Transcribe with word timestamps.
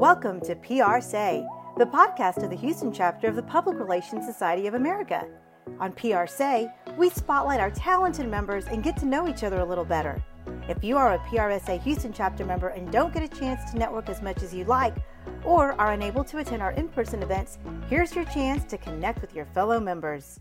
Welcome 0.00 0.40
to 0.46 0.54
PR 0.54 0.98
Say, 1.02 1.46
the 1.76 1.84
podcast 1.84 2.42
of 2.42 2.48
the 2.48 2.56
Houston 2.56 2.90
chapter 2.90 3.28
of 3.28 3.36
the 3.36 3.42
Public 3.42 3.78
Relations 3.78 4.24
Society 4.24 4.66
of 4.66 4.72
America. 4.72 5.28
On 5.78 5.92
PR 5.92 6.24
Say, 6.24 6.72
we 6.96 7.10
spotlight 7.10 7.60
our 7.60 7.70
talented 7.70 8.26
members 8.26 8.64
and 8.64 8.82
get 8.82 8.96
to 8.96 9.04
know 9.04 9.28
each 9.28 9.44
other 9.44 9.60
a 9.60 9.64
little 9.64 9.84
better. 9.84 10.24
If 10.70 10.82
you 10.82 10.96
are 10.96 11.12
a 11.12 11.18
PRSA 11.18 11.82
Houston 11.82 12.14
chapter 12.14 12.46
member 12.46 12.68
and 12.68 12.90
don't 12.90 13.12
get 13.12 13.22
a 13.22 13.28
chance 13.28 13.70
to 13.70 13.78
network 13.78 14.08
as 14.08 14.22
much 14.22 14.42
as 14.42 14.54
you'd 14.54 14.68
like, 14.68 14.96
or 15.44 15.78
are 15.78 15.92
unable 15.92 16.24
to 16.24 16.38
attend 16.38 16.62
our 16.62 16.72
in 16.72 16.88
person 16.88 17.22
events, 17.22 17.58
here's 17.90 18.14
your 18.16 18.24
chance 18.24 18.64
to 18.70 18.78
connect 18.78 19.20
with 19.20 19.34
your 19.34 19.44
fellow 19.52 19.78
members. 19.78 20.40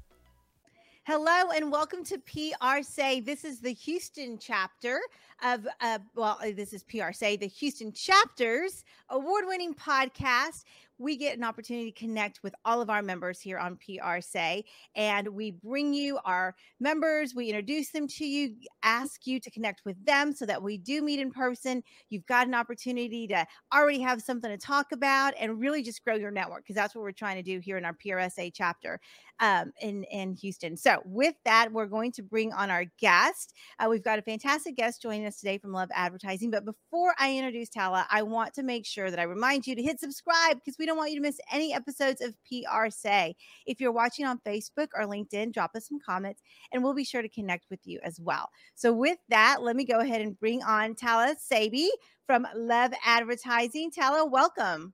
Hello 1.10 1.50
and 1.56 1.72
welcome 1.72 2.04
to 2.04 2.20
PR 2.20 2.84
Say. 2.84 3.20
This 3.20 3.44
is 3.44 3.60
the 3.60 3.74
Houston 3.74 4.38
chapter 4.38 5.02
of, 5.44 5.68
uh, 5.82 5.98
well, 6.14 6.38
this 6.56 6.72
is 6.72 6.84
PR 6.84 7.14
Say, 7.14 7.36
the 7.36 7.48
Houston 7.48 7.92
chapter's 7.92 8.84
award 9.10 9.46
winning 9.48 9.74
podcast 9.74 10.66
we 11.00 11.16
get 11.16 11.38
an 11.38 11.44
opportunity 11.46 11.92
to 11.92 11.98
connect 11.98 12.44
with 12.44 12.54
all 12.66 12.82
of 12.82 12.90
our 12.90 13.02
members 13.02 13.40
here 13.40 13.58
on 13.58 13.78
PR 13.78 14.20
Say, 14.20 14.66
And 14.96 15.30
we 15.30 15.52
bring 15.52 15.94
you 15.94 16.20
our 16.26 16.56
members, 16.80 17.34
we 17.34 17.48
introduce 17.48 17.90
them 17.90 18.06
to 18.08 18.26
you, 18.26 18.56
ask 18.84 19.26
you 19.26 19.40
to 19.40 19.50
connect 19.50 19.82
with 19.86 20.06
them 20.06 20.34
so 20.34 20.46
that 20.46 20.62
we 20.62 20.78
do 20.78 21.02
meet 21.02 21.20
in 21.20 21.32
person. 21.32 21.82
You've 22.10 22.26
got 22.26 22.48
an 22.48 22.54
opportunity 22.54 23.28
to 23.28 23.48
already 23.74 24.02
have 24.02 24.22
something 24.22 24.52
to 24.52 24.58
talk 24.58 24.92
about 24.92 25.34
and 25.40 25.60
really 25.60 25.82
just 25.82 26.04
grow 26.04 26.16
your 26.16 26.32
network 26.32 26.64
because 26.64 26.76
that's 26.76 26.94
what 26.94 27.02
we're 27.02 27.12
trying 27.14 27.38
to 27.38 27.44
do 27.44 27.60
here 27.60 27.78
in 27.78 27.86
our 27.86 27.94
PRSA 27.94 28.52
chapter 28.54 29.00
um, 29.40 29.72
in, 29.82 30.04
in 30.06 30.34
Houston. 30.36 30.76
So, 30.76 31.02
with 31.06 31.36
that, 31.46 31.72
we're 31.72 31.86
going 31.86 32.12
to 32.14 32.24
bring 32.24 32.52
on 32.54 32.70
our 32.70 32.86
guest. 33.00 33.54
Uh, 33.80 33.88
we've 33.90 34.04
got 34.04 34.20
a 34.20 34.22
fantastic 34.22 34.76
guest 34.76 35.02
joining 35.02 35.26
us 35.26 35.40
today 35.40 35.58
from 35.58 35.72
Love 35.72 35.90
Advertising. 35.94 36.52
But 36.52 36.66
before 36.66 37.14
I 37.18 37.36
introduce 37.36 37.70
Tala, 37.70 38.06
I 38.12 38.22
want 38.24 38.54
to 38.56 38.64
make 38.64 38.86
sure 38.86 39.10
that 39.10 39.20
I 39.20 39.24
remind 39.24 39.66
you 39.66 39.76
to 39.76 39.82
hit 39.82 40.00
subscribe 40.00 40.58
because 40.58 40.78
we 40.78 40.86
don't 40.86 40.98
want 40.98 41.12
you 41.12 41.18
to 41.18 41.22
miss 41.22 41.40
any 41.52 41.74
episodes 41.74 42.22
of 42.22 42.36
PR 42.46 42.90
Say. 42.90 43.36
If 43.66 43.80
you're 43.80 43.92
watching 43.92 44.26
on 44.26 44.40
Facebook 44.46 44.88
or 44.94 45.06
LinkedIn, 45.06 45.54
drop 45.54 45.72
us 45.76 45.88
some 45.88 46.00
comments 46.06 46.42
and 46.72 46.84
we'll 46.84 46.94
be 46.94 47.04
sure 47.04 47.22
to 47.22 47.30
connect 47.30 47.66
with 47.70 47.80
you 47.86 48.00
as 48.04 48.20
well. 48.20 48.50
So, 48.76 48.92
with 48.94 49.18
that, 49.30 49.62
let 49.62 49.76
me 49.76 49.86
go 49.86 50.00
ahead 50.00 50.22
and 50.22 50.40
bring 50.40 50.64
on 50.64 50.96
Tala 50.96 51.36
Kseibi 51.36 51.88
from 52.26 52.46
Love 52.56 52.92
Advertising. 53.06 53.92
Tala, 53.92 54.26
welcome. 54.26 54.94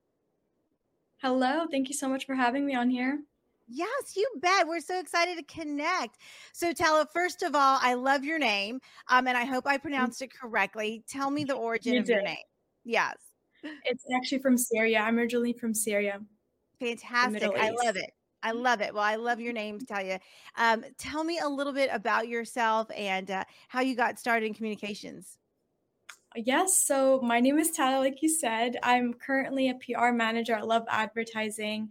Hello. 1.18 1.66
Thank 1.72 1.88
you 1.88 1.96
so 1.96 2.08
much 2.08 2.26
for 2.26 2.36
having 2.36 2.66
me 2.66 2.76
on 2.76 2.90
here. 2.90 3.20
Yes, 3.68 4.16
you 4.16 4.30
bet. 4.42 4.68
We're 4.68 4.80
so 4.80 5.00
excited 5.00 5.38
to 5.38 5.44
connect. 5.44 6.18
So, 6.54 6.72
Tala, 6.72 7.08
first 7.12 7.42
of 7.42 7.56
all, 7.56 7.80
I 7.82 7.96
love 7.96 8.24
your 8.24 8.38
name, 8.38 8.80
um, 9.10 9.28
and 9.28 9.36
I 9.36 9.46
hope 9.46 9.66
I 9.66 9.78
pronounced 9.78 10.22
it 10.22 10.32
correctly. 10.34 11.04
Tell 11.08 11.32
me 11.32 11.44
the 11.44 11.56
origin 11.56 11.94
you 11.94 12.00
of 12.00 12.06
did. 12.06 12.14
your 12.14 12.24
name. 12.24 12.38
Yes. 12.84 13.16
It's 13.84 14.04
actually 14.16 14.40
from 14.40 14.58
Syria. 14.58 15.00
I'm 15.00 15.18
originally 15.18 15.54
from 15.54 15.74
Syria. 15.74 16.20
Fantastic. 16.80 17.52
I 17.58 17.72
love 17.72 17.96
it. 17.96 18.12
I 18.44 18.52
love 18.52 18.82
it. 18.82 18.94
Well, 18.94 19.04
I 19.04 19.16
love 19.16 19.40
your 19.40 19.54
name, 19.54 19.80
Talia. 19.88 20.20
Um, 20.56 20.86
tell 21.00 21.24
me 21.24 21.40
a 21.40 21.50
little 21.50 21.74
bit 21.74 21.90
about 21.92 22.28
yourself 22.28 22.88
and 22.96 23.32
uh, 23.32 23.44
how 23.68 23.82
you 23.82 23.96
got 23.96 24.20
started 24.20 24.46
in 24.46 24.54
communications. 24.54 25.38
Yes, 26.36 26.78
so 26.78 27.22
my 27.22 27.40
name 27.40 27.58
is 27.58 27.72
Talia, 27.72 27.98
like 27.98 28.22
you 28.22 28.30
said. 28.30 28.78
I'm 28.84 29.14
currently 29.14 29.70
a 29.70 29.76
PR 29.76 30.12
manager 30.12 30.54
at 30.54 30.68
Love 30.68 30.84
Advertising 30.90 31.90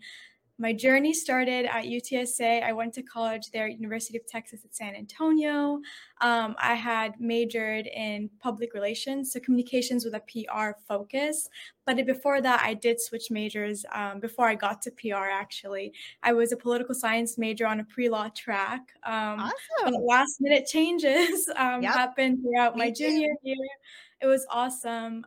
my 0.58 0.72
journey 0.72 1.12
started 1.12 1.66
at 1.66 1.84
UTSA. 1.84 2.62
I 2.62 2.72
went 2.72 2.94
to 2.94 3.02
college 3.02 3.50
there 3.50 3.66
at 3.66 3.72
University 3.72 4.16
of 4.16 4.24
Texas 4.26 4.64
at 4.64 4.74
San 4.74 4.94
Antonio. 4.94 5.80
Um, 6.20 6.54
I 6.58 6.74
had 6.74 7.14
majored 7.18 7.88
in 7.88 8.30
public 8.40 8.72
relations, 8.72 9.32
so 9.32 9.40
communications 9.40 10.04
with 10.04 10.14
a 10.14 10.20
PR 10.20 10.78
focus. 10.86 11.48
But 11.86 12.06
before 12.06 12.40
that, 12.40 12.62
I 12.64 12.74
did 12.74 13.00
switch 13.00 13.30
majors 13.30 13.84
um, 13.92 14.20
before 14.20 14.46
I 14.46 14.54
got 14.54 14.80
to 14.82 14.92
PR, 14.92 15.28
actually. 15.30 15.92
I 16.22 16.32
was 16.32 16.52
a 16.52 16.56
political 16.56 16.94
science 16.94 17.36
major 17.36 17.66
on 17.66 17.80
a 17.80 17.84
pre 17.84 18.08
law 18.08 18.28
track. 18.28 18.80
Um, 19.04 19.50
awesome. 19.80 19.94
last 20.06 20.40
minute 20.40 20.66
changes 20.66 21.48
um, 21.56 21.82
yep. 21.82 21.94
happened 21.94 22.42
throughout 22.42 22.76
Me 22.76 22.84
my 22.84 22.90
junior 22.92 23.32
too. 23.42 23.48
year. 23.48 23.68
It 24.20 24.26
was 24.26 24.46
awesome. 24.50 25.24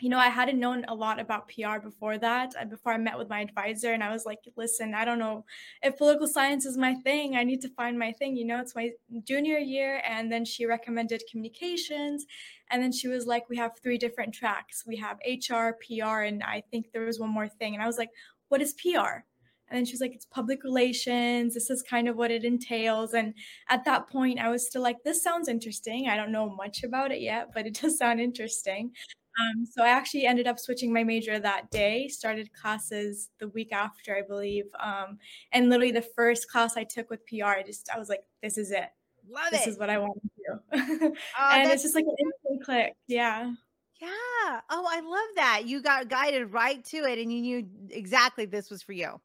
You 0.00 0.10
know, 0.10 0.18
I 0.18 0.28
hadn't 0.28 0.60
known 0.60 0.84
a 0.88 0.94
lot 0.94 1.18
about 1.18 1.48
PR 1.48 1.78
before 1.82 2.18
that, 2.18 2.54
uh, 2.60 2.66
before 2.66 2.92
I 2.92 2.98
met 2.98 3.16
with 3.16 3.30
my 3.30 3.40
advisor. 3.40 3.92
And 3.92 4.04
I 4.04 4.12
was 4.12 4.26
like, 4.26 4.40
listen, 4.56 4.94
I 4.94 5.04
don't 5.06 5.18
know 5.18 5.44
if 5.82 5.96
political 5.96 6.26
science 6.26 6.66
is 6.66 6.76
my 6.76 6.94
thing. 6.96 7.34
I 7.34 7.44
need 7.44 7.62
to 7.62 7.68
find 7.70 7.98
my 7.98 8.12
thing. 8.12 8.36
You 8.36 8.44
know, 8.44 8.60
it's 8.60 8.74
my 8.74 8.90
junior 9.24 9.58
year. 9.58 10.02
And 10.06 10.30
then 10.30 10.44
she 10.44 10.66
recommended 10.66 11.22
communications. 11.30 12.26
And 12.70 12.82
then 12.82 12.92
she 12.92 13.08
was 13.08 13.26
like, 13.26 13.48
we 13.48 13.56
have 13.56 13.72
three 13.82 13.96
different 13.96 14.34
tracks 14.34 14.84
we 14.86 14.96
have 14.96 15.18
HR, 15.26 15.76
PR, 15.86 16.22
and 16.22 16.42
I 16.42 16.62
think 16.70 16.92
there 16.92 17.06
was 17.06 17.18
one 17.18 17.30
more 17.30 17.48
thing. 17.48 17.74
And 17.74 17.82
I 17.82 17.86
was 17.86 17.98
like, 17.98 18.10
what 18.48 18.60
is 18.60 18.74
PR? 18.74 19.24
And 19.68 19.76
then 19.76 19.84
she 19.84 19.92
was 19.92 20.00
like, 20.00 20.14
it's 20.14 20.26
public 20.26 20.62
relations. 20.62 21.54
This 21.54 21.70
is 21.70 21.82
kind 21.82 22.08
of 22.08 22.16
what 22.16 22.30
it 22.30 22.44
entails. 22.44 23.14
And 23.14 23.34
at 23.68 23.84
that 23.84 24.08
point, 24.08 24.38
I 24.38 24.48
was 24.48 24.66
still 24.66 24.82
like, 24.82 25.02
this 25.04 25.22
sounds 25.22 25.48
interesting. 25.48 26.08
I 26.08 26.16
don't 26.16 26.30
know 26.30 26.48
much 26.48 26.84
about 26.84 27.10
it 27.10 27.20
yet, 27.20 27.48
but 27.52 27.66
it 27.66 27.74
does 27.80 27.98
sound 27.98 28.20
interesting. 28.20 28.92
Um, 29.38 29.66
so 29.66 29.82
I 29.82 29.88
actually 29.88 30.26
ended 30.26 30.46
up 30.46 30.58
switching 30.58 30.92
my 30.92 31.04
major 31.04 31.38
that 31.38 31.70
day, 31.70 32.08
started 32.08 32.52
classes 32.52 33.30
the 33.38 33.48
week 33.48 33.72
after, 33.72 34.16
I 34.16 34.22
believe. 34.22 34.66
Um, 34.80 35.18
and 35.52 35.68
literally 35.68 35.92
the 35.92 36.02
first 36.02 36.50
class 36.50 36.76
I 36.76 36.84
took 36.84 37.10
with 37.10 37.26
PR, 37.26 37.46
I 37.46 37.62
just, 37.62 37.90
I 37.94 37.98
was 37.98 38.08
like, 38.08 38.24
this 38.42 38.56
is 38.58 38.70
it. 38.70 38.88
Love 39.28 39.50
this 39.50 39.62
it. 39.62 39.64
This 39.64 39.74
is 39.74 39.78
what 39.78 39.90
I 39.90 39.98
want 39.98 40.20
to 40.22 40.28
do. 40.28 41.14
Oh, 41.38 41.50
and 41.52 41.70
it's 41.70 41.82
just 41.82 41.94
like 41.94 42.04
an 42.04 42.16
instant 42.18 42.64
click. 42.64 42.94
Yeah. 43.08 43.52
Yeah. 44.00 44.60
Oh, 44.70 44.86
I 44.88 45.00
love 45.00 45.36
that. 45.36 45.62
You 45.66 45.82
got 45.82 46.08
guided 46.08 46.52
right 46.52 46.84
to 46.86 46.98
it 46.98 47.18
and 47.18 47.32
you 47.32 47.40
knew 47.40 47.68
exactly 47.90 48.44
this 48.44 48.70
was 48.70 48.82
for 48.82 48.92
you. 48.92 49.20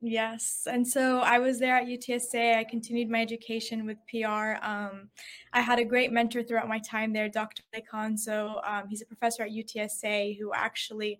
Yes. 0.00 0.68
And 0.70 0.86
so 0.86 1.18
I 1.20 1.40
was 1.40 1.58
there 1.58 1.76
at 1.76 1.88
UTSA. 1.88 2.56
I 2.56 2.64
continued 2.64 3.10
my 3.10 3.20
education 3.20 3.84
with 3.84 3.98
PR. 4.08 4.54
Um, 4.62 5.08
I 5.52 5.60
had 5.60 5.80
a 5.80 5.84
great 5.84 6.12
mentor 6.12 6.44
throughout 6.44 6.68
my 6.68 6.78
time 6.78 7.12
there, 7.12 7.28
Dr. 7.28 7.64
Lekon. 7.74 8.16
So 8.16 8.60
um, 8.64 8.84
he's 8.88 9.02
a 9.02 9.06
professor 9.06 9.42
at 9.42 9.50
UTSA 9.50 10.38
who 10.38 10.52
actually 10.54 11.18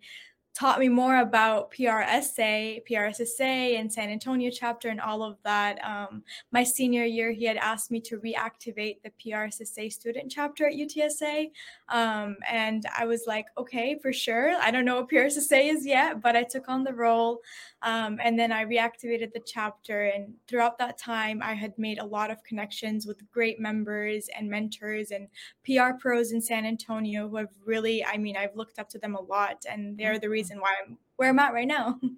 taught 0.59 0.81
me 0.81 0.89
more 0.89 1.19
about 1.19 1.71
PRSA, 1.71 2.83
PRSSA, 2.91 3.79
and 3.79 3.93
San 3.93 4.11
Antonio 4.11 4.51
chapter, 4.53 4.89
and 4.89 5.01
all 5.01 5.23
of 5.23 5.37
that. 5.45 5.79
Um, 5.85 6.25
my 6.51 6.65
senior 6.65 7.05
year, 7.05 7.31
he 7.31 7.45
had 7.45 7.57
asked 7.59 7.93
me 7.93 8.01
to 8.01 8.19
reactivate 8.19 8.97
the 9.05 9.13
PRSSA 9.25 9.93
student 9.93 10.33
chapter 10.33 10.67
at 10.67 10.75
UTSA, 10.75 11.51
um, 11.91 12.37
and 12.51 12.85
I 12.99 13.05
was 13.07 13.23
like, 13.29 13.47
okay, 13.57 14.01
for 14.03 14.13
sure. 14.13 14.57
I 14.61 14.73
don't 14.73 14.85
know 14.85 14.97
what 14.97 15.09
PRSSA 15.09 15.73
is 15.73 15.87
yet, 15.87 16.21
but 16.21 16.35
I 16.35 16.43
took 16.43 16.69
on 16.69 16.83
the 16.83 16.93
role, 16.93 17.41
um, 17.83 18.19
and 18.21 18.37
then 18.37 18.51
I 18.51 18.65
reactivated 18.65 19.33
the 19.33 19.43
chapter. 19.47 20.07
And 20.07 20.35
throughout 20.49 20.77
that 20.79 20.99
time, 20.99 21.41
I 21.41 21.55
had 21.55 21.79
made 21.79 22.01
a 22.01 22.05
lot 22.05 22.33
of 22.33 22.43
connections 22.43 23.07
with 23.07 23.31
great 23.31 23.61
members 23.61 24.29
and 24.37 24.51
mentors 24.51 25.13
and 25.13 25.29
PR 25.65 25.97
pros 26.01 26.33
in 26.33 26.41
San 26.41 26.67
Antonio 26.67 27.29
who 27.29 27.37
have 27.37 27.49
really, 27.65 28.05
I 28.05 28.17
mean, 28.17 28.37
I've 28.37 28.57
looked 28.57 28.81
up 28.81 28.89
to 28.89 28.99
them 28.99 29.15
a 29.15 29.21
lot, 29.21 29.65
and 29.71 29.97
they're 29.97 30.19
the 30.19 30.29
reason 30.29 30.48
reason 30.49 30.61
why 30.61 30.75
I'm 30.85 30.99
where 31.17 31.29
I'm 31.29 31.39
at 31.39 31.53
right 31.53 31.69
now. 31.69 31.99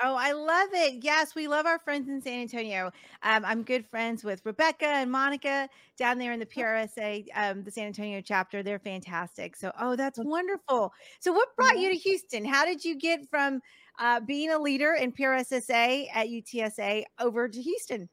Oh, 0.00 0.14
I 0.14 0.30
love 0.30 0.68
it. 0.74 1.02
Yes, 1.02 1.34
we 1.34 1.48
love 1.48 1.66
our 1.66 1.80
friends 1.80 2.08
in 2.08 2.22
San 2.22 2.42
Antonio. 2.42 2.92
Um, 3.24 3.44
I'm 3.44 3.64
good 3.64 3.84
friends 3.84 4.22
with 4.22 4.40
Rebecca 4.46 4.86
and 4.86 5.10
Monica 5.10 5.68
down 5.96 6.18
there 6.18 6.32
in 6.32 6.38
the 6.38 6.46
PRSA, 6.46 7.26
um, 7.34 7.64
the 7.64 7.70
San 7.72 7.88
Antonio 7.88 8.20
chapter. 8.20 8.62
They're 8.62 8.78
fantastic. 8.78 9.56
So, 9.56 9.72
oh, 9.76 9.96
that's 9.96 10.16
wonderful. 10.22 10.92
So, 11.18 11.32
what 11.32 11.48
brought 11.56 11.80
you 11.80 11.90
to 11.90 11.96
Houston? 11.96 12.44
How 12.44 12.64
did 12.64 12.84
you 12.84 12.96
get 12.96 13.28
from 13.28 13.60
uh, 13.98 14.20
being 14.20 14.52
a 14.52 14.58
leader 14.60 14.92
in 14.92 15.10
PRSSA 15.10 16.06
at 16.14 16.28
UTSA 16.28 17.02
over 17.18 17.48
to 17.48 17.60
Houston? 17.60 18.08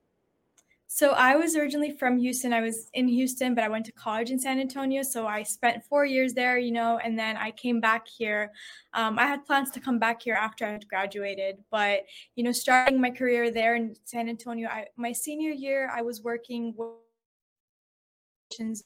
So 0.95 1.09
I 1.09 1.35
was 1.35 1.57
originally 1.57 1.91
from 1.91 2.17
Houston. 2.19 2.53
I 2.53 2.61
was 2.61 2.89
in 2.93 3.09
Houston, 3.09 3.53
but 3.53 3.65
I 3.65 3.67
went 3.67 3.85
to 3.87 3.91
college 3.91 4.31
in 4.31 4.39
San 4.39 4.61
Antonio. 4.61 5.03
So 5.03 5.27
I 5.27 5.43
spent 5.43 5.83
four 5.83 6.05
years 6.05 6.33
there, 6.33 6.57
you 6.57 6.71
know, 6.71 6.99
and 7.03 7.19
then 7.19 7.35
I 7.35 7.51
came 7.51 7.81
back 7.81 8.07
here. 8.07 8.53
Um, 8.93 9.19
I 9.19 9.23
had 9.23 9.45
plans 9.45 9.71
to 9.71 9.81
come 9.81 9.99
back 9.99 10.21
here 10.21 10.35
after 10.35 10.65
I 10.65 10.71
had 10.71 10.87
graduated, 10.87 11.57
but 11.69 12.05
you 12.37 12.45
know, 12.45 12.53
starting 12.53 13.01
my 13.01 13.11
career 13.11 13.51
there 13.51 13.75
in 13.75 13.97
San 14.05 14.29
Antonio, 14.29 14.69
I, 14.69 14.85
my 14.95 15.11
senior 15.11 15.51
year, 15.51 15.91
I 15.93 16.01
was 16.01 16.21
working. 16.21 16.73
With 16.77 17.04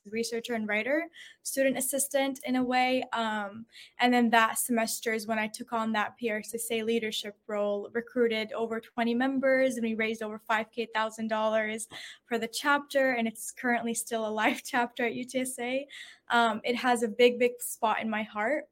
researcher 0.10 0.54
and 0.54 0.68
writer, 0.68 1.07
student 1.44 1.77
assistant 1.77 2.39
in 2.45 2.56
a 2.56 2.63
way. 2.63 3.04
Um, 3.13 3.66
and 4.00 4.13
then 4.13 4.30
that 4.31 4.60
semester 4.60 5.13
is 5.13 5.27
when 5.27 5.39
I 5.39 5.48
took 5.48 5.74
on 5.74 5.92
that 5.94 6.13
PRSSA 6.21 6.83
leadership 6.83 7.36
role, 7.48 7.89
recruited 7.94 8.51
over 8.54 8.80
20 8.80 9.13
members, 9.13 9.75
and 9.75 9.83
we 9.83 9.94
raised 9.95 10.24
over 10.24 10.42
5K 10.50 10.88
thousand 10.94 11.27
dollars 11.27 11.88
for 12.25 12.38
the 12.38 12.48
chapter. 12.48 13.13
And 13.13 13.27
it's 13.27 13.51
currently 13.51 13.94
still 13.94 14.27
a 14.27 14.30
live 14.30 14.62
chapter 14.66 15.06
at 15.06 15.13
UTSA. 15.13 15.86
Um, 16.30 16.62
it 16.63 16.75
has 16.75 17.04
a 17.04 17.07
big, 17.07 17.39
big 17.39 17.54
spot 17.60 18.01
in 18.01 18.10
my 18.10 18.24
heart 18.24 18.65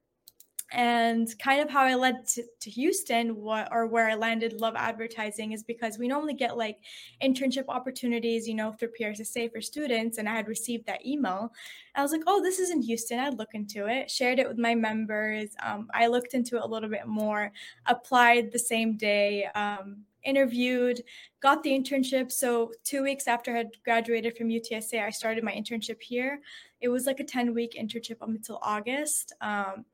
and 0.70 1.28
kind 1.38 1.62
of 1.62 1.70
how 1.70 1.82
I 1.82 1.94
led 1.94 2.26
to, 2.28 2.44
to 2.60 2.70
Houston 2.70 3.36
what, 3.36 3.68
or 3.72 3.86
where 3.86 4.08
I 4.08 4.14
landed 4.14 4.60
love 4.60 4.74
advertising 4.76 5.52
is 5.52 5.62
because 5.62 5.98
we 5.98 6.08
normally 6.08 6.34
get 6.34 6.58
like 6.58 6.78
internship 7.22 7.64
opportunities, 7.68 8.46
you 8.46 8.54
know, 8.54 8.72
through 8.72 8.90
PRSSA 9.00 9.50
for 9.50 9.62
students. 9.62 10.18
And 10.18 10.28
I 10.28 10.34
had 10.34 10.46
received 10.46 10.84
that 10.86 11.06
email. 11.06 11.52
I 11.94 12.02
was 12.02 12.12
like, 12.12 12.22
oh, 12.26 12.42
this 12.42 12.58
is 12.58 12.70
in 12.70 12.82
Houston. 12.82 13.18
I'd 13.18 13.38
look 13.38 13.54
into 13.54 13.86
it, 13.86 14.10
shared 14.10 14.38
it 14.38 14.46
with 14.46 14.58
my 14.58 14.74
members. 14.74 15.50
Um, 15.64 15.88
I 15.94 16.06
looked 16.06 16.34
into 16.34 16.56
it 16.56 16.62
a 16.62 16.68
little 16.68 16.90
bit 16.90 17.06
more, 17.06 17.50
applied 17.86 18.52
the 18.52 18.58
same 18.58 18.96
day, 18.96 19.46
um, 19.54 20.04
interviewed, 20.22 21.02
got 21.40 21.62
the 21.62 21.70
internship. 21.70 22.30
So, 22.30 22.72
two 22.84 23.02
weeks 23.02 23.26
after 23.26 23.54
I 23.54 23.58
had 23.58 23.70
graduated 23.84 24.36
from 24.36 24.48
UTSA, 24.48 25.02
I 25.02 25.10
started 25.10 25.42
my 25.42 25.52
internship 25.52 26.02
here. 26.02 26.40
It 26.80 26.88
was 26.88 27.06
like 27.06 27.20
a 27.20 27.24
10 27.24 27.54
week 27.54 27.74
internship 27.80 28.20
up 28.20 28.28
until 28.28 28.58
August. 28.62 29.32
Um, 29.40 29.86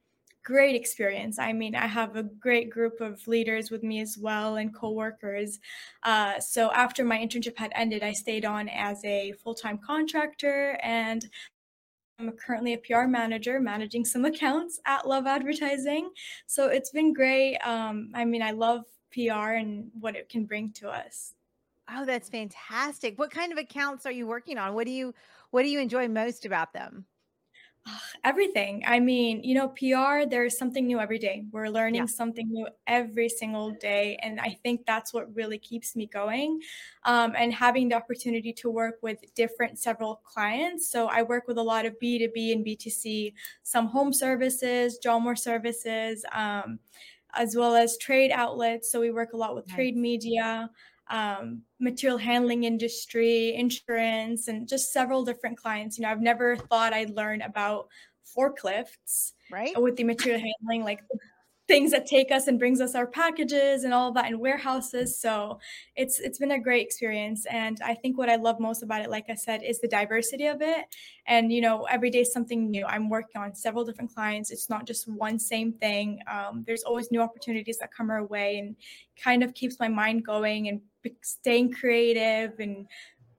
great 0.45 0.77
experience. 0.77 1.39
I 1.39 1.53
mean, 1.53 1.75
I 1.75 1.87
have 1.87 2.17
a 2.17 2.23
great 2.23 2.71
group 2.71 3.01
of 3.01 3.27
leaders 3.27 3.71
with 3.71 3.83
me 3.83 4.01
as 4.01 4.19
well 4.19 4.57
and 4.57 4.75
coworkers. 4.75 5.59
Uh, 6.03 6.39
so 6.39 6.71
after 6.73 7.05
my 7.05 7.19
internship 7.19 7.59
had 7.59 7.73
ended, 7.75 8.03
I 8.03 8.13
stayed 8.13 8.45
on 8.45 8.69
as 8.69 9.03
a 9.05 9.33
full 9.33 9.55
time 9.55 9.79
contractor 9.79 10.79
and 10.83 11.27
I'm 12.19 12.33
currently 12.33 12.75
a 12.75 12.79
PR 12.79 13.07
manager 13.07 13.59
managing 13.59 14.05
some 14.05 14.25
accounts 14.33 14.81
at 14.87 15.09
Love 15.09 15.27
Advertising. 15.27 16.11
So 16.47 16.69
it's 16.69 16.91
been 16.91 17.13
great. 17.13 17.57
Um, 17.59 18.11
I 18.15 18.25
mean, 18.25 18.43
I 18.43 18.53
love 18.53 18.83
PR 19.13 19.55
and 19.55 19.91
what 19.99 20.15
it 20.15 20.29
can 20.29 20.45
bring 20.45 20.73
to 20.75 20.91
us. 20.91 21.35
Oh, 21.91 22.05
that's 22.05 22.29
fantastic. 22.29 23.19
What 23.19 23.31
kind 23.31 23.53
of 23.53 23.59
accounts 23.59 24.07
are 24.07 24.13
you 24.13 24.27
working 24.27 24.59
on? 24.59 24.75
What 24.75 24.87
do 24.87 24.93
you 24.93 25.15
what 25.51 25.63
do 25.63 25.69
you 25.69 25.79
enjoy 25.79 26.09
most 26.09 26.47
about 26.47 26.73
them? 26.73 27.05
Everything. 28.25 28.83
I 28.87 29.01
mean, 29.01 29.43
you 29.45 29.55
know, 29.55 29.69
PR, 29.69 30.29
there's 30.29 30.57
something 30.57 30.87
new 30.87 30.99
every 30.99 31.19
day. 31.19 31.45
We're 31.53 31.69
learning 31.69 32.03
yeah. 32.03 32.07
something 32.07 32.49
new 32.51 32.67
every 32.87 33.29
single 33.29 33.73
day. 33.73 34.19
And 34.23 34.41
I 34.41 34.59
think 34.63 34.87
that's 34.87 35.13
what 35.13 35.35
really 35.35 35.59
keeps 35.59 35.95
me 35.95 36.07
going. 36.07 36.61
Um, 37.05 37.35
and 37.37 37.53
having 37.53 37.89
the 37.89 37.97
opportunity 37.97 38.53
to 38.55 38.71
work 38.71 38.99
with 39.03 39.19
different 39.35 39.79
several 39.79 40.17
clients. 40.25 40.91
So 40.91 41.07
I 41.09 41.23
work 41.23 41.47
with 41.47 41.59
a 41.59 41.63
lot 41.63 41.87
of 41.87 41.99
B2B 42.03 42.53
and 42.53 42.65
B2C, 42.65 43.35
some 43.63 43.87
home 43.87 44.13
services, 44.13 44.99
Jomor 45.05 45.39
services, 45.39 46.25
um, 46.33 46.79
as 47.35 47.57
well 47.57 47.75
as 47.75 47.99
trade 47.99 48.31
outlets. 48.31 48.91
So 48.91 49.01
we 49.01 49.11
work 49.11 49.33
a 49.33 49.37
lot 49.37 49.55
with 49.55 49.67
nice. 49.69 49.75
trade 49.75 49.97
media 49.97 50.71
um, 51.15 51.63
material 51.79 52.19
handling 52.19 52.65
industry, 52.65 53.55
insurance, 53.55 54.49
and 54.49 54.67
just 54.69 54.93
several 54.93 55.25
different 55.25 55.57
clients. 55.57 55.97
You 55.97 56.03
know, 56.03 56.11
I've 56.11 56.21
never 56.21 56.57
thought 56.57 56.93
I'd 56.93 57.11
learn 57.11 57.41
about 57.43 57.87
forklifts, 58.37 59.33
right? 59.51 59.81
With 59.81 59.95
the 59.95 60.03
material 60.03 60.43
handling, 60.43 60.83
like 60.83 60.99
things 61.67 61.91
that 61.93 62.07
take 62.07 62.31
us 62.31 62.47
and 62.47 62.59
brings 62.59 62.81
us 62.81 62.95
our 62.95 63.07
packages 63.07 63.85
and 63.85 63.95
all 63.95 64.09
of 64.09 64.15
that 64.15 64.27
in 64.27 64.39
warehouses. 64.39 65.19
So 65.19 65.59
it's 65.97 66.21
it's 66.21 66.39
been 66.39 66.51
a 66.53 66.59
great 66.61 66.85
experience. 66.85 67.47
And 67.47 67.79
i 67.85 67.95
think 67.95 68.19
what 68.19 68.29
i 68.29 68.37
love 68.37 68.61
most 68.61 68.83
about 68.83 69.01
it 69.03 69.11
like 69.11 69.25
i 69.31 69.35
said 69.35 69.63
is 69.63 69.81
the 69.81 69.89
diversity 69.89 70.47
of 70.47 70.61
it. 70.61 70.85
And 71.27 71.53
you 71.53 71.61
know 71.63 71.85
every 71.85 72.11
day 72.11 72.25
something 72.25 72.71
new. 72.71 72.85
I'm 72.85 73.09
working 73.09 73.41
on 73.41 73.55
several 73.55 73.85
different 73.85 74.15
clients. 74.15 74.51
It's 74.51 74.69
not 74.69 74.87
just 74.87 75.09
one 75.09 75.39
same 75.39 75.73
thing. 75.73 76.21
Um, 76.31 76.65
there's 76.67 76.83
always 76.83 77.11
new 77.11 77.23
opportunities 77.23 77.79
that 77.79 77.93
come 77.93 78.11
our 78.11 78.25
way 78.27 78.59
and 78.59 78.77
kind 79.23 79.43
of 79.43 79.55
keeps 79.55 79.81
my 79.81 79.89
mind 79.89 80.25
going 80.25 80.69
and 80.69 80.81
staying 81.23 81.73
creative 81.73 82.59
and 82.59 82.87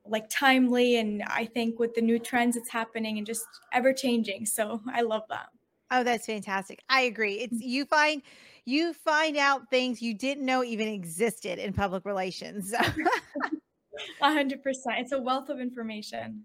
like 0.08 0.30
timely. 0.30 0.98
And 0.98 1.24
i 1.28 1.46
think 1.46 1.80
with 1.80 1.94
the 1.94 2.02
new 2.02 2.20
trends 2.20 2.56
it's 2.56 2.70
happening 2.72 3.18
and 3.20 3.28
just 3.28 3.46
ever 3.72 3.94
changing. 3.94 4.46
So 4.48 4.82
i 4.94 5.02
love 5.02 5.24
that 5.30 5.50
Oh, 5.96 6.04
that's 6.04 6.26
fantastic. 6.26 6.84
I 6.90 7.02
agree. 7.04 7.36
It's 7.36 7.54
mm. 7.54 7.66
you 7.66 7.86
find 7.86 8.22
you 8.66 8.94
find 8.94 9.38
out 9.38 9.70
things 9.70 10.02
you 10.02 10.14
didn't 10.14 10.46
know 10.46 10.62
even 10.62 10.90
existed 10.90 11.58
in 11.58 11.72
public 11.72 12.04
relations. 12.04 12.74
A 14.22 14.34
hundred 14.34 14.62
percent. 14.62 14.98
It's 15.00 15.14
a 15.14 15.22
wealth 15.22 15.48
of 15.48 15.62
information. 15.62 16.44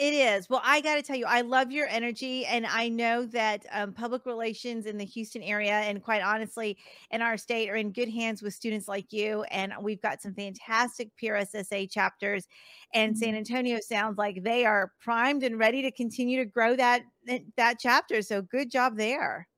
It 0.00 0.14
is. 0.14 0.48
Well, 0.48 0.62
I 0.64 0.80
got 0.80 0.94
to 0.94 1.02
tell 1.02 1.16
you, 1.16 1.26
I 1.26 1.42
love 1.42 1.70
your 1.70 1.86
energy. 1.86 2.46
And 2.46 2.64
I 2.64 2.88
know 2.88 3.26
that 3.26 3.66
um, 3.70 3.92
public 3.92 4.24
relations 4.24 4.86
in 4.86 4.96
the 4.96 5.04
Houston 5.04 5.42
area, 5.42 5.74
and 5.74 6.02
quite 6.02 6.22
honestly, 6.22 6.78
in 7.10 7.20
our 7.20 7.36
state, 7.36 7.68
are 7.68 7.76
in 7.76 7.92
good 7.92 8.08
hands 8.08 8.40
with 8.40 8.54
students 8.54 8.88
like 8.88 9.12
you. 9.12 9.42
And 9.50 9.74
we've 9.82 10.00
got 10.00 10.22
some 10.22 10.32
fantastic 10.32 11.10
PRSSA 11.22 11.90
chapters. 11.90 12.48
And 12.94 13.16
San 13.16 13.28
mm-hmm. 13.28 13.36
Antonio 13.36 13.78
sounds 13.86 14.16
like 14.16 14.42
they 14.42 14.64
are 14.64 14.90
primed 15.02 15.42
and 15.42 15.58
ready 15.58 15.82
to 15.82 15.90
continue 15.90 16.38
to 16.38 16.46
grow 16.46 16.74
that 16.76 17.02
that 17.58 17.76
chapter. 17.78 18.22
So 18.22 18.40
good 18.40 18.70
job 18.70 18.96
there. 18.96 19.49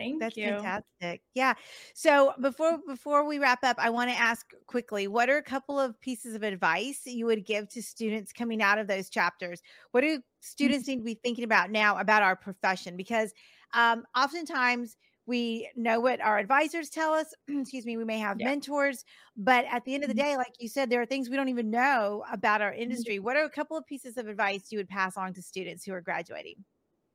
Thank 0.00 0.20
That's 0.20 0.36
you. 0.36 0.48
fantastic. 0.48 1.22
Yeah. 1.34 1.54
So 1.94 2.32
before 2.40 2.78
before 2.86 3.26
we 3.26 3.38
wrap 3.38 3.62
up, 3.62 3.76
I 3.78 3.90
want 3.90 4.10
to 4.10 4.16
ask 4.16 4.46
quickly, 4.66 5.08
what 5.08 5.28
are 5.28 5.36
a 5.36 5.42
couple 5.42 5.78
of 5.78 6.00
pieces 6.00 6.34
of 6.34 6.42
advice 6.42 7.02
you 7.04 7.26
would 7.26 7.44
give 7.44 7.68
to 7.70 7.82
students 7.82 8.32
coming 8.32 8.62
out 8.62 8.78
of 8.78 8.86
those 8.86 9.10
chapters? 9.10 9.60
What 9.90 10.00
do 10.00 10.20
students 10.40 10.88
need 10.88 10.96
to 10.96 11.04
be 11.04 11.20
thinking 11.22 11.44
about 11.44 11.70
now 11.70 11.98
about 11.98 12.22
our 12.22 12.34
profession? 12.34 12.96
Because 12.96 13.32
um, 13.74 14.04
oftentimes 14.16 14.96
we 15.26 15.70
know 15.76 16.00
what 16.00 16.20
our 16.20 16.38
advisors 16.38 16.88
tell 16.88 17.12
us. 17.12 17.32
Excuse 17.48 17.84
me, 17.86 17.96
we 17.96 18.04
may 18.04 18.18
have 18.18 18.40
yeah. 18.40 18.46
mentors, 18.46 19.04
but 19.36 19.64
at 19.70 19.84
the 19.84 19.94
end 19.94 20.02
of 20.02 20.08
the 20.08 20.14
mm-hmm. 20.14 20.30
day, 20.30 20.36
like 20.36 20.54
you 20.58 20.68
said, 20.68 20.90
there 20.90 21.00
are 21.00 21.06
things 21.06 21.28
we 21.28 21.36
don't 21.36 21.48
even 21.48 21.70
know 21.70 22.24
about 22.32 22.62
our 22.62 22.72
mm-hmm. 22.72 22.82
industry. 22.82 23.18
What 23.18 23.36
are 23.36 23.44
a 23.44 23.50
couple 23.50 23.76
of 23.76 23.86
pieces 23.86 24.16
of 24.16 24.28
advice 24.28 24.68
you 24.70 24.78
would 24.78 24.88
pass 24.88 25.16
on 25.16 25.34
to 25.34 25.42
students 25.42 25.84
who 25.84 25.92
are 25.92 26.00
graduating? 26.00 26.56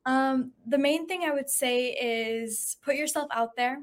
Um, 0.06 0.52
the 0.68 0.78
main 0.78 1.07
thing 1.07 1.24
I 1.24 1.31
would 1.31 1.50
say 1.50 1.90
is 1.90 2.78
put 2.84 2.96
yourself 2.96 3.28
out 3.31 3.56
there 3.56 3.80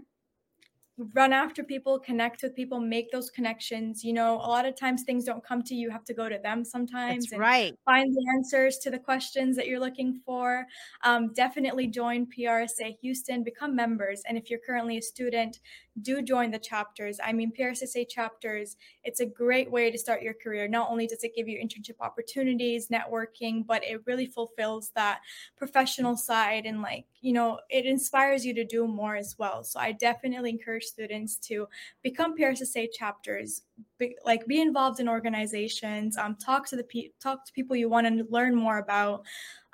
run 1.15 1.33
after 1.33 1.65
people, 1.65 1.99
connect 1.99 2.43
with 2.43 2.55
people, 2.55 2.79
make 2.79 3.11
those 3.11 3.31
connections. 3.31 4.05
You 4.05 4.13
know, 4.13 4.35
a 4.37 4.49
lot 4.49 4.67
of 4.67 4.77
times 4.77 5.03
things 5.05 5.25
don't 5.25 5.45
come 5.45 5.63
to 5.65 5.75
you, 5.75 5.83
you 5.83 5.91
have 5.91 6.05
to 6.05 6.15
go 6.15 6.29
to 6.29 6.39
them 6.39 6.65
sometimes 6.65 7.27
That's 7.31 7.41
right. 7.41 7.75
find 7.85 8.15
the 8.15 8.27
answers 8.37 8.79
to 8.79 8.91
the 8.91 8.99
questions 8.99 9.57
that 9.57 9.67
you're 9.67 9.81
looking 9.81 10.21
for. 10.25 10.67
Um, 11.03 11.33
definitely 11.33 11.89
join 11.89 12.27
PRSA 12.27 12.97
Houston, 13.01 13.43
become 13.43 13.75
members. 13.75 14.23
And 14.29 14.37
if 14.37 14.51
you're 14.51 14.61
currently 14.65 14.99
a 14.99 15.03
student, 15.03 15.61
do 16.03 16.23
join 16.23 16.51
the 16.51 16.59
chapters. 16.59 17.19
I 17.23 17.33
mean, 17.33 17.53
PRSA 17.59 18.09
chapters, 18.09 18.77
it's 19.03 19.21
a 19.21 19.27
great 19.27 19.71
way 19.71 19.91
to 19.91 19.99
start 19.99 20.23
your 20.23 20.35
career. 20.35 20.69
Not 20.69 20.91
only 20.91 21.07
does 21.07 21.25
it 21.25 21.35
give 21.35 21.49
you 21.49 21.59
internship 21.59 21.97
opportunities, 22.01 22.89
networking, 22.89 23.67
but 23.67 23.83
it 23.85 24.03
really 24.07 24.27
fulfills 24.27 24.91
that 24.95 25.21
professional 25.57 26.17
side 26.17 26.67
and 26.67 26.83
like, 26.83 27.07
you 27.23 27.33
know, 27.33 27.61
it 27.71 27.87
inspires 27.87 28.45
you 28.45 28.53
to 28.55 28.65
do 28.65 28.87
more 28.87 29.17
as 29.17 29.37
well. 29.39 29.63
So 29.65 29.81
I 29.81 29.93
definitely 29.93 30.51
encourage 30.51 30.85
students 30.85 31.37
to 31.49 31.69
become 32.03 32.37
PRSSA 32.37 32.89
chapters, 32.93 33.63
be, 33.97 34.17
like 34.25 34.47
be 34.47 34.61
involved 34.61 35.01
in 35.01 35.09
organizations, 35.09 36.19
um, 36.19 36.37
talk 36.37 36.67
to 36.69 36.77
the 36.77 36.85
pe- 36.85 37.13
talk 37.21 37.47
to 37.47 37.53
people 37.53 37.77
you 37.77 37.89
want 37.89 38.07
to 38.09 38.27
learn 38.29 38.55
more 38.57 38.79
about. 38.79 39.25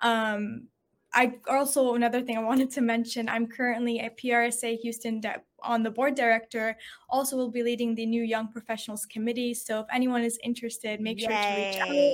Um, 0.03 0.69
I 1.15 1.41
also 1.49 1.95
another 1.95 2.21
thing 2.23 2.37
I 2.37 2.43
wanted 2.53 2.71
to 2.73 2.81
mention. 2.83 3.29
I'm 3.29 3.47
currently 3.47 3.99
a 4.01 4.11
PRSA 4.11 4.79
Houston 4.81 5.21
de- 5.21 5.43
on 5.63 5.83
the 5.83 5.91
board 5.91 6.15
director. 6.15 6.77
Also, 7.09 7.37
will 7.37 7.51
be 7.51 7.63
leading 7.63 7.95
the 7.95 8.07
new 8.07 8.23
Young 8.23 8.49
Professionals 8.53 9.07
Committee. 9.07 9.55
So 9.55 9.81
if 9.81 9.87
anyone 9.93 10.23
is 10.23 10.39
interested, 10.45 11.01
make 11.01 11.19
Yay. 11.19 11.27
sure 11.27 11.39
to 11.39 11.53
reach 11.53 11.79
out. 11.81 12.05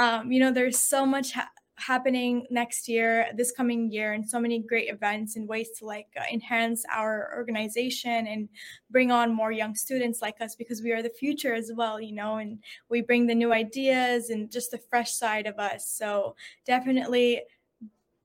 Um, 0.00 0.32
you 0.32 0.40
know, 0.40 0.52
there's 0.52 0.78
so 0.78 1.04
much 1.04 1.32
ha- 1.32 1.50
happening 1.80 2.46
next 2.50 2.88
year, 2.88 3.28
this 3.34 3.52
coming 3.52 3.90
year, 3.90 4.12
and 4.12 4.28
so 4.28 4.38
many 4.38 4.60
great 4.60 4.88
events 4.88 5.36
and 5.36 5.48
ways 5.48 5.70
to 5.78 5.86
like 5.86 6.08
uh, 6.18 6.22
enhance 6.32 6.84
our 6.92 7.32
organization 7.36 8.26
and 8.26 8.48
bring 8.90 9.10
on 9.10 9.34
more 9.34 9.52
young 9.52 9.74
students 9.74 10.22
like 10.22 10.40
us 10.40 10.54
because 10.54 10.82
we 10.82 10.92
are 10.92 11.02
the 11.02 11.10
future 11.10 11.54
as 11.54 11.72
well, 11.74 12.00
you 12.00 12.12
know, 12.12 12.36
and 12.36 12.58
we 12.88 13.00
bring 13.00 13.26
the 13.26 13.34
new 13.34 13.52
ideas 13.52 14.30
and 14.30 14.50
just 14.50 14.70
the 14.70 14.80
fresh 14.90 15.12
side 15.12 15.46
of 15.46 15.58
us. 15.58 15.88
So 15.88 16.36
definitely 16.66 17.42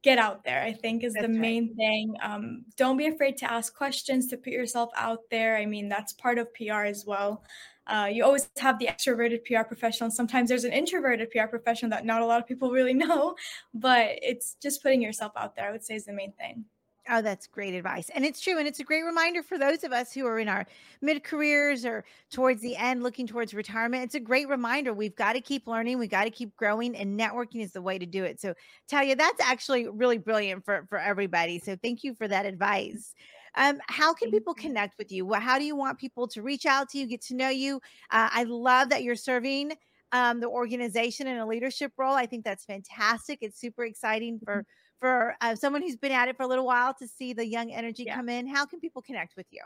get 0.05 0.19
out 0.19 0.43
there 0.43 0.61
i 0.61 0.71
think 0.71 1.03
is 1.03 1.13
that's 1.13 1.25
the 1.25 1.33
main 1.47 1.65
right. 1.69 1.75
thing. 1.77 2.15
Um, 2.21 2.63
don't 2.77 2.95
be 2.95 3.07
afraid 3.07 3.37
to 3.37 3.51
ask 3.51 3.75
questions 3.75 4.27
to 4.27 4.37
put 4.37 4.53
yourself 4.53 4.91
out 4.95 5.21
there. 5.31 5.57
I 5.57 5.65
mean 5.65 5.89
that's 5.89 6.13
part 6.13 6.37
of 6.37 6.53
pr 6.53 6.85
as 6.95 7.05
well. 7.05 7.43
Uh, 7.87 8.07
you 8.11 8.23
always 8.23 8.49
have 8.59 8.77
the 8.77 8.85
extroverted 8.85 9.43
pr 9.45 9.63
professional. 9.67 10.11
Sometimes 10.11 10.47
there's 10.49 10.63
an 10.63 10.73
introverted 10.73 11.31
pr 11.31 11.47
professional 11.47 11.89
that 11.89 12.05
not 12.05 12.21
a 12.21 12.25
lot 12.25 12.39
of 12.39 12.47
people 12.47 12.69
really 12.69 12.93
know 13.05 13.35
but 13.73 14.05
it's 14.21 14.55
just 14.61 14.83
putting 14.83 15.01
yourself 15.01 15.31
out 15.35 15.55
there 15.55 15.67
i 15.67 15.71
would 15.71 15.83
say 15.83 15.95
is 15.95 16.05
the 16.05 16.13
main 16.13 16.33
thing 16.33 16.65
Oh, 17.07 17.21
that's 17.21 17.45
great 17.45 17.75
advice. 17.75 18.09
And 18.15 18.25
it's 18.25 18.41
true. 18.41 18.57
And 18.57 18.67
it's 18.67 18.79
a 18.79 18.83
great 18.83 19.03
reminder 19.03 19.43
for 19.43 19.59
those 19.59 19.83
of 19.83 19.93
us 19.93 20.11
who 20.11 20.25
are 20.25 20.39
in 20.39 20.49
our 20.49 20.65
mid 21.01 21.23
careers 21.23 21.85
or 21.85 22.03
towards 22.31 22.61
the 22.61 22.75
end, 22.75 23.03
looking 23.03 23.27
towards 23.27 23.53
retirement. 23.53 24.03
It's 24.03 24.15
a 24.15 24.19
great 24.19 24.49
reminder. 24.49 24.91
We've 24.91 25.15
got 25.15 25.33
to 25.33 25.41
keep 25.41 25.67
learning, 25.67 25.99
we've 25.99 26.09
got 26.09 26.23
to 26.23 26.31
keep 26.31 26.55
growing, 26.55 26.95
and 26.95 27.19
networking 27.19 27.61
is 27.61 27.73
the 27.73 27.81
way 27.81 27.99
to 27.99 28.07
do 28.07 28.23
it. 28.23 28.41
So, 28.41 28.55
Talia, 28.87 29.15
that's 29.15 29.39
actually 29.39 29.87
really 29.87 30.17
brilliant 30.17 30.65
for, 30.65 30.87
for 30.89 30.97
everybody. 30.97 31.59
So, 31.59 31.75
thank 31.75 32.03
you 32.03 32.15
for 32.15 32.27
that 32.27 32.47
advice. 32.47 33.13
Um, 33.55 33.77
how 33.87 34.13
can 34.13 34.31
people 34.31 34.53
connect 34.53 34.97
with 34.97 35.11
you? 35.11 35.31
How 35.33 35.59
do 35.59 35.63
you 35.63 35.75
want 35.75 35.99
people 35.99 36.27
to 36.29 36.41
reach 36.41 36.65
out 36.65 36.89
to 36.89 36.97
you, 36.97 37.05
get 37.05 37.21
to 37.23 37.35
know 37.35 37.49
you? 37.49 37.75
Uh, 38.09 38.29
I 38.31 38.43
love 38.43 38.89
that 38.89 39.03
you're 39.03 39.15
serving 39.15 39.73
um, 40.15 40.39
the 40.39 40.47
organization 40.47 41.27
in 41.27 41.37
a 41.37 41.45
leadership 41.45 41.91
role. 41.97 42.15
I 42.15 42.25
think 42.25 42.45
that's 42.45 42.65
fantastic. 42.65 43.39
It's 43.41 43.59
super 43.59 43.83
exciting 43.83 44.39
for 44.43 44.65
for 45.01 45.35
uh, 45.41 45.55
someone 45.55 45.81
who's 45.81 45.97
been 45.97 46.13
at 46.13 46.29
it 46.29 46.37
for 46.37 46.43
a 46.43 46.47
little 46.47 46.65
while 46.65 46.93
to 46.93 47.05
see 47.05 47.33
the 47.33 47.45
young 47.45 47.69
energy 47.73 48.03
Yeah. 48.07 48.15
come 48.15 48.29
in, 48.29 48.47
how 48.47 48.65
can 48.65 48.79
people 48.79 49.01
connect 49.01 49.35
with 49.35 49.45
you? 49.51 49.61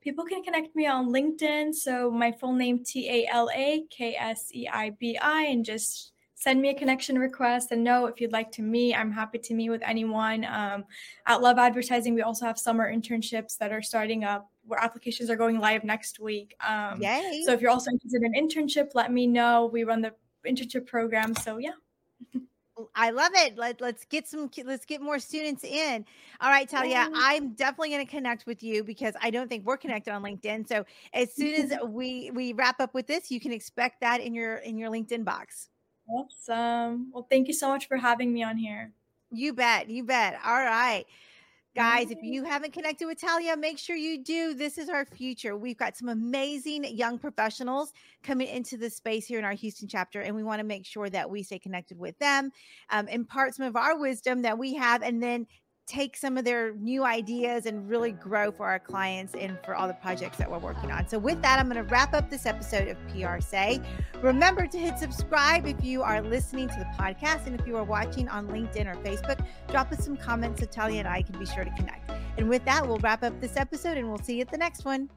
People 0.00 0.24
can 0.24 0.42
connect 0.42 0.74
me 0.74 0.86
on 0.86 1.10
LinkedIn. 1.10 1.74
So 1.74 2.10
my 2.10 2.32
full 2.32 2.54
name 2.54 2.82
T 2.82 3.08
A 3.16 3.28
L 3.30 3.50
A 3.54 3.84
K 3.90 4.16
S 4.16 4.48
E 4.54 4.66
I 4.66 4.90
B 4.98 5.18
I, 5.18 5.42
and 5.52 5.62
just 5.64 6.12
send 6.36 6.60
me 6.62 6.70
a 6.70 6.74
connection 6.74 7.18
request 7.18 7.70
and 7.70 7.84
know 7.84 8.06
if 8.06 8.20
you'd 8.20 8.32
like 8.32 8.50
to 8.52 8.62
meet. 8.62 8.94
I'm 8.94 9.12
happy 9.12 9.38
to 9.38 9.54
meet 9.54 9.70
with 9.70 9.82
anyone. 9.82 10.44
Um, 10.44 10.84
at 11.26 11.42
Love 11.42 11.58
Advertising, 11.58 12.14
we 12.14 12.22
also 12.22 12.44
have 12.46 12.58
summer 12.58 12.86
internships 12.90 13.56
that 13.58 13.72
are 13.72 13.82
starting 13.82 14.24
up 14.24 14.50
where 14.66 14.82
applications 14.82 15.30
are 15.30 15.36
going 15.36 15.58
live 15.58 15.84
next 15.84 16.20
week. 16.20 16.54
Um, 16.66 17.00
Yay. 17.00 17.42
so 17.46 17.52
if 17.52 17.60
you're 17.60 17.70
also 17.70 17.90
interested 17.90 18.22
in 18.22 18.32
internship, 18.32 18.90
let 18.94 19.12
me 19.12 19.26
know. 19.26 19.66
We 19.72 19.84
run 19.84 20.00
the 20.00 20.12
internship 20.46 20.86
program. 20.86 21.34
So 21.34 21.58
yeah. 21.58 21.72
I 22.94 23.10
love 23.10 23.30
it. 23.34 23.56
Let, 23.56 23.80
let's 23.80 24.04
get 24.04 24.26
some 24.26 24.50
let's 24.64 24.84
get 24.84 25.00
more 25.00 25.18
students 25.18 25.62
in. 25.62 26.04
All 26.40 26.50
right, 26.50 26.68
Talia. 26.68 27.08
I'm 27.14 27.54
definitely 27.54 27.90
going 27.90 28.04
to 28.04 28.10
connect 28.10 28.46
with 28.46 28.62
you 28.62 28.82
because 28.82 29.14
I 29.22 29.30
don't 29.30 29.48
think 29.48 29.64
we're 29.64 29.76
connected 29.76 30.12
on 30.12 30.22
LinkedIn. 30.22 30.66
So 30.66 30.84
as 31.12 31.32
soon 31.32 31.54
as 31.54 31.78
we 31.86 32.32
we 32.32 32.52
wrap 32.52 32.80
up 32.80 32.92
with 32.92 33.06
this, 33.06 33.30
you 33.30 33.38
can 33.38 33.52
expect 33.52 34.00
that 34.00 34.20
in 34.20 34.34
your 34.34 34.56
in 34.56 34.76
your 34.76 34.90
LinkedIn 34.90 35.24
box. 35.24 35.68
Awesome. 36.08 37.10
Well, 37.12 37.26
thank 37.30 37.46
you 37.46 37.54
so 37.54 37.68
much 37.68 37.86
for 37.86 37.96
having 37.96 38.32
me 38.32 38.42
on 38.42 38.56
here. 38.56 38.92
You 39.30 39.52
bet. 39.52 39.88
You 39.88 40.04
bet. 40.04 40.38
All 40.44 40.52
right. 40.52 41.04
Guys, 41.74 42.12
if 42.12 42.22
you 42.22 42.44
haven't 42.44 42.72
connected 42.72 43.06
with 43.06 43.20
Talia, 43.20 43.56
make 43.56 43.78
sure 43.78 43.96
you 43.96 44.22
do. 44.22 44.54
This 44.54 44.78
is 44.78 44.88
our 44.88 45.04
future. 45.04 45.56
We've 45.56 45.76
got 45.76 45.96
some 45.96 46.08
amazing 46.08 46.84
young 46.84 47.18
professionals 47.18 47.92
coming 48.22 48.46
into 48.46 48.76
this 48.76 48.94
space 48.94 49.26
here 49.26 49.40
in 49.40 49.44
our 49.44 49.54
Houston 49.54 49.88
chapter, 49.88 50.20
and 50.20 50.36
we 50.36 50.44
want 50.44 50.60
to 50.60 50.64
make 50.64 50.86
sure 50.86 51.10
that 51.10 51.28
we 51.28 51.42
stay 51.42 51.58
connected 51.58 51.98
with 51.98 52.16
them, 52.20 52.52
um, 52.90 53.08
impart 53.08 53.56
some 53.56 53.66
of 53.66 53.74
our 53.74 53.98
wisdom 53.98 54.42
that 54.42 54.56
we 54.56 54.74
have, 54.74 55.02
and 55.02 55.20
then 55.20 55.48
take 55.86 56.16
some 56.16 56.38
of 56.38 56.44
their 56.44 56.74
new 56.74 57.04
ideas 57.04 57.66
and 57.66 57.88
really 57.88 58.12
grow 58.12 58.50
for 58.50 58.66
our 58.66 58.78
clients 58.78 59.34
and 59.34 59.58
for 59.64 59.74
all 59.74 59.86
the 59.86 59.94
projects 59.94 60.38
that 60.38 60.50
we're 60.50 60.58
working 60.58 60.90
on. 60.90 61.06
So, 61.08 61.18
with 61.18 61.40
that, 61.42 61.58
I'm 61.58 61.68
going 61.68 61.84
to 61.84 61.90
wrap 61.90 62.14
up 62.14 62.30
this 62.30 62.46
episode 62.46 62.88
of 62.88 62.96
PR 63.08 63.40
Say. 63.40 63.80
Remember 64.22 64.66
to 64.66 64.78
hit 64.78 64.98
subscribe 64.98 65.66
if 65.66 65.82
you 65.84 66.02
are 66.02 66.22
listening 66.22 66.68
to 66.68 66.74
the 66.76 67.02
podcast, 67.02 67.46
and 67.46 67.58
if 67.58 67.66
you 67.66 67.76
are 67.76 67.84
watching 67.84 68.28
on 68.28 68.48
LinkedIn 68.48 68.86
or 68.86 68.96
Facebook, 69.02 69.44
drop 69.68 69.92
us 69.92 70.04
some 70.04 70.16
comments 70.16 70.60
so 70.60 70.66
Talia 70.66 71.00
and 71.00 71.08
I 71.08 71.22
can 71.22 71.38
be 71.38 71.46
sure 71.46 71.64
to 71.64 71.70
connect. 71.72 72.10
And 72.38 72.48
with 72.48 72.64
that, 72.64 72.86
we'll 72.86 72.98
wrap 72.98 73.22
up 73.22 73.40
this 73.40 73.56
episode 73.56 73.98
and 73.98 74.08
we'll 74.08 74.18
see 74.18 74.36
you 74.36 74.42
at 74.42 74.50
the 74.50 74.58
next 74.58 74.84
one. 74.84 75.08